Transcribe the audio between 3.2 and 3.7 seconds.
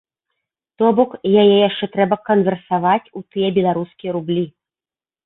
у тыя